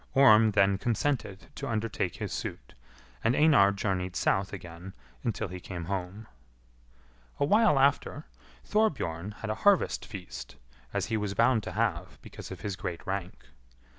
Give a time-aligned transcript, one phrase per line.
[0.15, 2.73] Orm then consented to undertake his suit,
[3.23, 4.93] and Einar journeyed south again
[5.23, 6.25] until he came home.
[7.39, 8.25] A while after,
[8.65, 10.55] Thorbjorn had a harvest feast,
[10.91, 13.45] as he was bound to have because of his great rank.